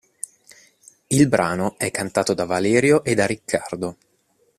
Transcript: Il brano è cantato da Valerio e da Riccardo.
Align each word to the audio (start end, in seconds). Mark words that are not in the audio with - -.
Il 1.09 1.27
brano 1.27 1.75
è 1.77 1.91
cantato 1.91 2.33
da 2.33 2.45
Valerio 2.45 3.03
e 3.03 3.13
da 3.13 3.27
Riccardo. 3.27 3.97